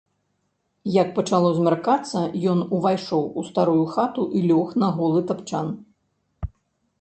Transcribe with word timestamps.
Як 0.93 1.09
пачало 1.17 1.49
змяркацца, 1.57 2.23
ён 2.53 2.63
увайшоў 2.77 3.23
у 3.43 3.45
старую 3.51 3.85
хату 3.97 4.27
і 4.41 4.43
лёг 4.49 4.67
на 4.85 4.89
голы 4.97 5.21
тапчан. 5.35 5.67